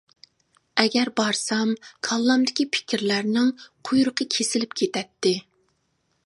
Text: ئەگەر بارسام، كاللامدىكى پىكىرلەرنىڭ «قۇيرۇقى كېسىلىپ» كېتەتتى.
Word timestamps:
ئەگەر 0.83 1.11
بارسام، 1.19 1.73
كاللامدىكى 2.07 2.65
پىكىرلەرنىڭ 2.77 3.53
«قۇيرۇقى 3.91 4.29
كېسىلىپ» 4.37 4.75
كېتەتتى. 4.83 5.37